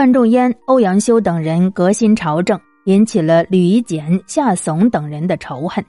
[0.00, 5.84] 范仲淹、欧阳修等人革新朝政，引起了吕夷简、夏怂等人的仇恨。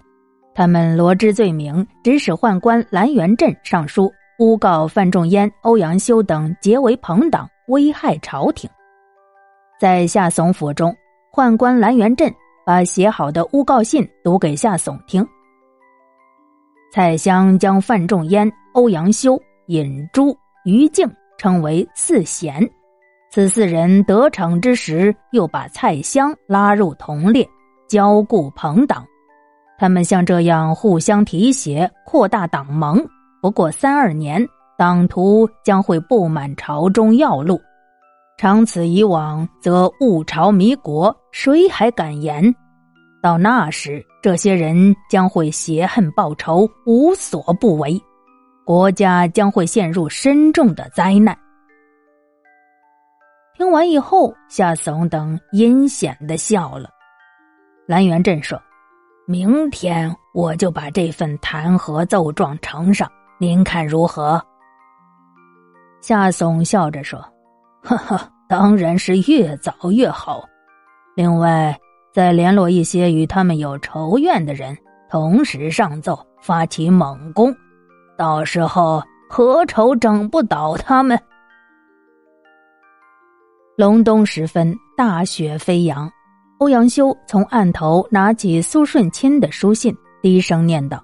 [0.54, 8.70] 他们罗织罪名，指使宦官蓝元镇上书，诬告范仲淹、欧阳修等结为朋党，危害朝廷。
[9.80, 10.94] 在夏怂府中，
[11.34, 12.30] 宦官蓝元镇
[12.66, 15.26] 把写好的诬告信读给夏怂听。
[16.92, 22.70] 蔡襄将范仲淹、欧阳修、尹朱、于静称为四贤，
[23.34, 27.48] 此四人得逞之时，又把蔡襄拉入同列，
[27.88, 29.06] 交固朋党。
[29.80, 33.02] 他们像这样互相提携，扩大党盟。
[33.42, 34.46] 不过三二年，
[34.78, 37.58] 党徒将会布满朝中要路。
[38.38, 42.54] 长此以往，则误朝迷国，谁还敢言？
[43.24, 47.98] 到那时，这些人将会携恨报仇，无所不为，
[48.66, 51.34] 国家将会陷入深重的灾难。
[53.62, 56.90] 听完以后，夏怂等阴险的笑了。
[57.86, 58.60] 蓝元镇说
[59.28, 63.08] ：“明天我就把这份弹劾奏状呈上，
[63.40, 64.44] 您看如何？”
[66.02, 67.24] 夏怂笑着说
[67.86, 70.44] ：“呵呵，当然是越早越好。
[71.16, 71.78] 另外。”
[72.12, 74.76] 再联络一些与他们有仇怨的人，
[75.08, 77.56] 同时上奏，发起猛攻，
[78.18, 81.18] 到时候何愁整不倒他们？
[83.82, 86.08] 隆冬时分，大雪飞扬。
[86.60, 91.04] 欧阳修从案头拿起苏舜钦的书信，低声念道：“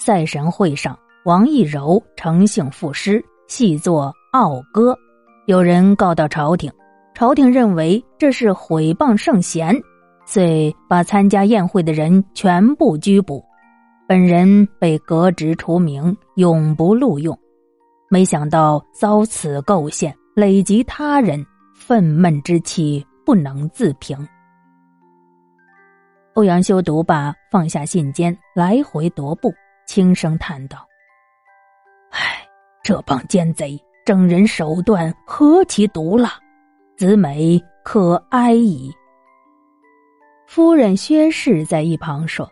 [0.00, 4.96] 赛神会上，王一柔诚信赋诗，细作傲歌，
[5.44, 6.72] 有人告到朝廷。”
[7.14, 9.78] 朝廷认为这是毁谤圣贤，
[10.24, 13.44] 遂把参加宴会的人全部拘捕，
[14.08, 17.38] 本人被革职除名，永不录用。
[18.08, 21.46] 没想到遭此构陷，累及他人，
[21.76, 24.18] 愤懑之气不能自平。
[26.32, 29.54] 欧阳修读罢，放下信笺，来回踱步，
[29.86, 30.84] 轻声叹道
[32.10, 32.44] ：“唉，
[32.82, 36.32] 这帮奸贼整人手段何其毒辣！”
[36.98, 38.92] 子美可哀矣。
[40.48, 42.50] 夫人薛氏在一旁说：“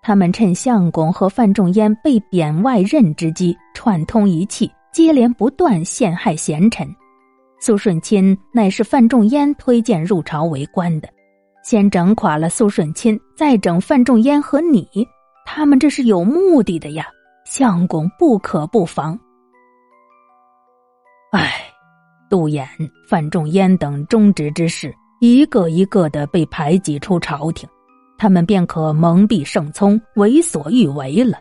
[0.00, 6.88] 他们趁相公和范仲淹被贬外任之机，串通一气，接连不断陷害贤臣。
[7.60, 11.08] 苏舜钦乃是范仲淹推荐入朝为官的，
[11.64, 14.86] 先整垮了苏舜钦，再整范仲淹和你，
[15.44, 17.06] 他们这是有目的的呀！
[17.44, 19.18] 相公不可不防。”
[21.32, 21.64] 唉。
[22.30, 22.66] 杜衍、
[23.08, 27.66] 范仲淹等忠直之士，一个一个的被排挤出朝廷，
[28.18, 31.38] 他们便可蒙蔽圣聪，为所欲为了。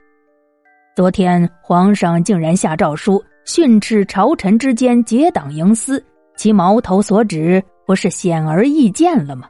[0.95, 9.47] 昨天皇上竟然下诏书训斥朝臣之间结党营私，其矛头所指不是显而易见了吗？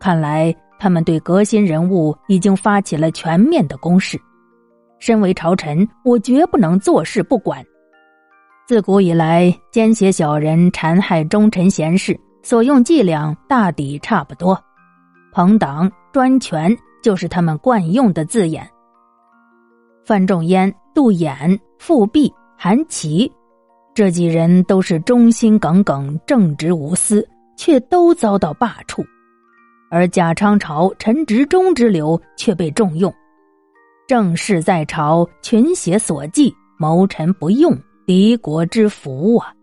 [0.00, 4.20] 看来他们对革新人物已经发起了全面的攻势。
[4.98, 7.64] 身为朝臣，我绝不能坐视不管。
[8.66, 14.60] 自古以来，奸邪小人残害忠臣贤士，所用伎俩大抵差不多。
[15.30, 18.68] 朋党、专权就是他们惯用的字眼。
[20.04, 23.32] 范仲淹、杜衍、富弼、韩琦，
[23.94, 27.26] 这几人都是忠心耿耿、正直无私，
[27.56, 29.02] 却都遭到罢黜；
[29.90, 33.10] 而贾昌朝、陈执中之流却被重用。
[34.06, 37.74] 正事在朝，群邪所忌，谋臣不用。
[38.06, 39.54] 敌国之福啊！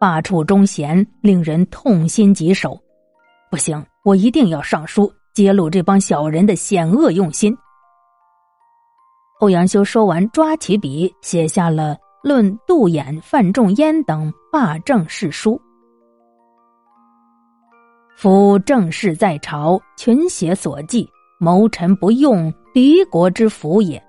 [0.00, 2.76] 罢黜忠贤，令人痛心疾首。
[3.52, 7.56] 不行，我一定要上书揭露这帮小人的险恶用心。
[9.38, 15.52] 欧阳修说完，抓起笔写下了《论杜衍、范仲淹等罢政事书》。
[18.16, 24.02] 夫政事在朝，群邪所忌，谋臣不用，敌国之福也。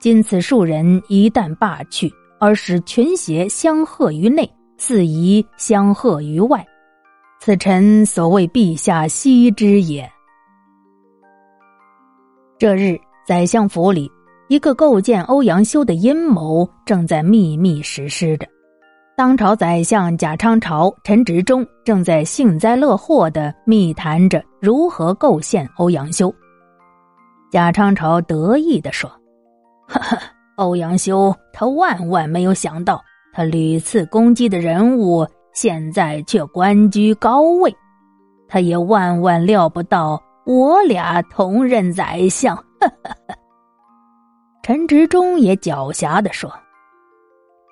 [0.00, 2.12] 今此数人一旦罢去。
[2.40, 4.46] 而使群邪相贺于内，
[4.76, 6.62] 四夷相贺于外，
[7.40, 10.06] 此臣所谓陛下惜之也。
[12.58, 14.10] 这日，宰相府里，
[14.54, 18.46] 一个构建欧阳修的阴谋正在秘密实施着。
[19.16, 26.32] 当朝宰相贾昌朝、陈执中正在幸灾乐祸的密谈着如何构陷欧阳修。
[27.50, 29.10] 贾昌朝得意的说
[29.90, 30.18] ：“哈哈。”
[30.54, 33.02] 欧阳修，他万万没有想到，
[33.32, 37.74] 他屡次攻击的人物，现在却官居高位。
[38.46, 42.56] 他也万万料不到，我俩同任宰相。
[44.64, 46.50] 陈执中也狡黠的说：“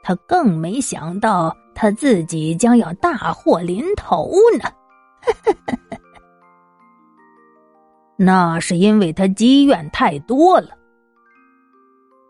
[0.05, 4.69] 他更没想到，他自己将要大祸临头呢。
[8.15, 10.69] 那是因为他积怨太多了。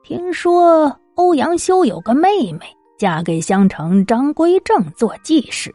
[0.04, 2.60] 听说欧阳修有个妹妹，
[2.96, 5.74] 嫁给襄城张归正做继室。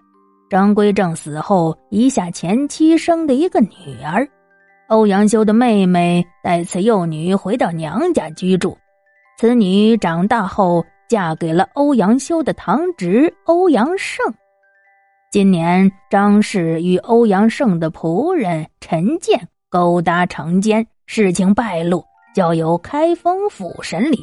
[0.50, 4.25] 张归正死后，遗下前妻生的一个女儿。
[4.88, 8.78] 欧阳修的妹妹带此幼女回到娘家居住。
[9.38, 14.25] 此女长大后，嫁给了欧阳修的堂侄欧阳胜。
[15.30, 22.01] 今年，张氏与欧阳胜的仆人陈建勾搭成奸，事情败露，
[22.34, 24.18] 交由开封府审理。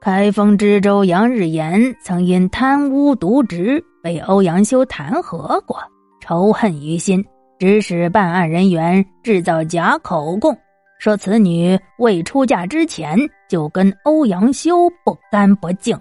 [0.00, 5.76] 开封知州杨日言曾因贪污渎职被欧阳修弹劾过，
[6.20, 7.22] 仇恨于心，
[7.58, 10.56] 指使办案人员制造假口供，
[11.00, 13.18] 说此女未出嫁之前
[13.48, 15.98] 就跟欧阳修不干不净。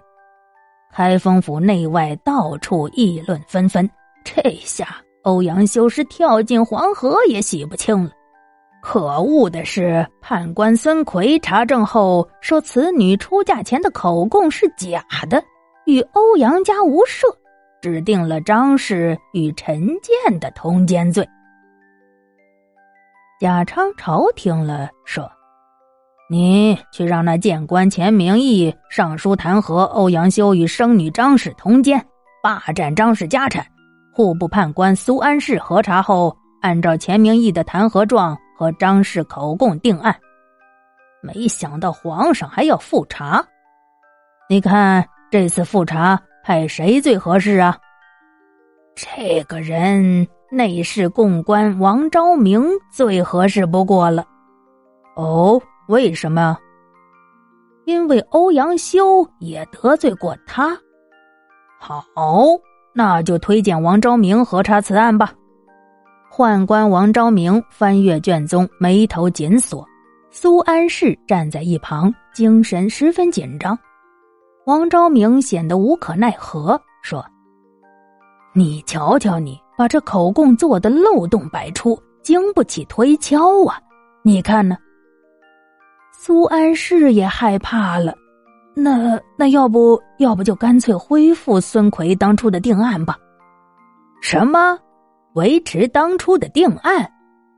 [0.93, 3.89] 开封府内外到处议论纷纷。
[4.23, 8.11] 这下欧阳修是跳进黄河也洗不清了。
[8.81, 15.43] 可恶的是，判官孙奎查证后说，此女出嫁前的口供是假的，
[15.85, 17.27] 与欧阳家无涉，
[17.81, 21.27] 指定了张氏与陈建的通奸罪。
[23.39, 25.31] 贾昌朝听了，说
[26.27, 32.03] ：“你去让那谏官钱明义上书弹劾欧阳修与生女张氏通奸，
[32.41, 33.63] 霸占张氏家产。”
[34.11, 40.15] 户部判官苏安世核查后，按照钱明义的弹劾状和张氏口供定案。
[41.21, 43.45] 没想到皇上还要复查，
[44.49, 47.77] 你看这次复查派谁最合适啊？
[48.95, 54.25] 这个人内侍贡官王昭明最合适不过了。
[55.15, 56.57] 哦，为什么？
[57.85, 60.77] 因为欧阳修也得罪过他。
[61.79, 62.03] 好。
[62.93, 65.31] 那就推荐王昭明核查此案吧。
[66.31, 69.85] 宦官王昭明翻阅卷宗，眉头紧锁。
[70.31, 73.77] 苏安世站在一旁，精神十分紧张。
[74.65, 77.23] 王昭明显得无可奈何，说
[78.51, 83.79] ：“你瞧瞧你，把这口供做的漏洞百出，经不起推敲啊！
[84.23, 84.75] 你看呢？”
[86.11, 88.13] 苏安世也害怕了。
[88.75, 93.17] 那那要不要不就干脆恢复孙奎当初的定案吧？
[94.21, 94.77] 什么？
[95.33, 97.11] 维持当初的定案？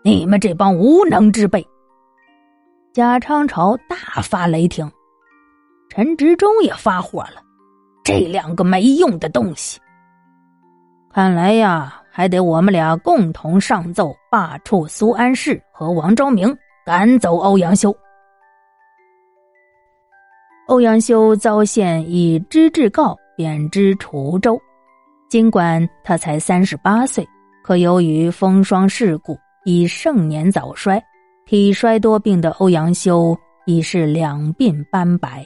[0.04, 1.66] 你们这帮无能之辈！
[2.94, 4.89] 贾昌朝大发雷霆，
[5.89, 7.42] 陈执中也发火了。
[8.04, 9.80] 这两个没用的东西，
[11.13, 17.96] 看来呀，还得我们俩共同上奏，罢黜苏安世和王昭明，赶走欧阳修。
[20.68, 24.60] 欧阳修遭陷以知制告贬之滁州，
[25.30, 27.28] 尽管他才三十八岁，
[27.64, 31.02] 可由于风霜事故，已盛年早衰，
[31.46, 33.36] 体衰多病的欧阳修
[33.66, 35.46] 已是两鬓斑白。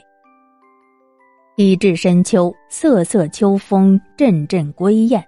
[1.56, 5.24] 已至深秋，瑟瑟秋风，阵阵归雁。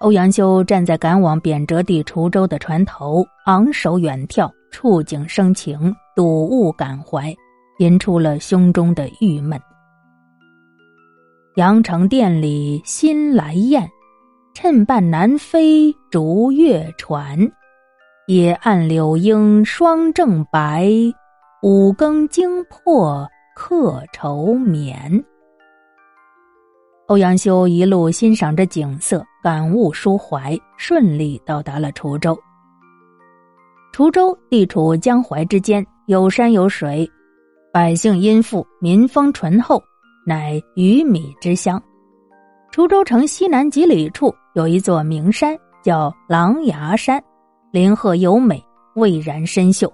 [0.00, 7.34] 欧阳修站在赶往贬谪地滁州的船头，昂首远眺，触景生情，睹物感怀。
[7.78, 9.60] 引出了胸中的郁闷。
[11.56, 13.86] 阳城殿里新来雁，
[14.54, 17.38] 趁伴南飞逐月船。
[18.28, 20.90] 野岸柳莺双正白，
[21.62, 25.22] 五更惊破客愁眠。
[27.08, 32.36] 欧阳修一路欣赏着景色，感悟抒怀，顺利到达了滁州。
[33.94, 37.08] 滁州地处江淮之间，有山有水。
[37.72, 39.80] 百姓殷富，民风淳厚，
[40.26, 41.80] 乃鱼米之乡。
[42.72, 47.22] 滁州城西南几里处有一座名山，叫狼牙山，
[47.70, 48.60] 林壑优美，
[48.96, 49.88] 蔚然深秀。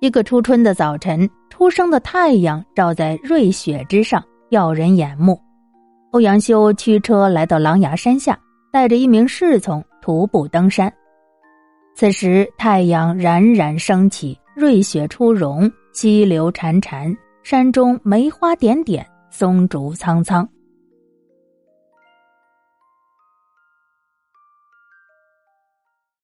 [0.00, 5.38] 一个初春的早晨，初升的太阳照在瑞雪之上，耀人眼目。
[6.12, 8.38] 欧阳修驱车来到狼牙山下，
[8.72, 10.92] 带着一名侍从徒步登山。
[11.94, 15.70] 此时太阳冉冉升起，瑞雪初融。
[15.92, 17.12] 溪流潺潺，
[17.42, 20.48] 山中梅花点点，松竹苍苍。